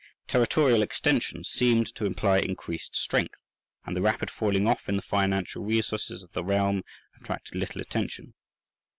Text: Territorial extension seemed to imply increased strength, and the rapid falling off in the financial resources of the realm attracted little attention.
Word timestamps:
Territorial 0.27 0.81
extension 0.81 1.43
seemed 1.43 1.93
to 1.93 2.05
imply 2.07 2.39
increased 2.39 2.95
strength, 2.95 3.35
and 3.85 3.95
the 3.95 4.01
rapid 4.01 4.31
falling 4.31 4.65
off 4.65 4.89
in 4.89 4.95
the 4.95 5.01
financial 5.03 5.63
resources 5.63 6.23
of 6.23 6.31
the 6.31 6.43
realm 6.43 6.81
attracted 7.21 7.53
little 7.53 7.79
attention. 7.81 8.33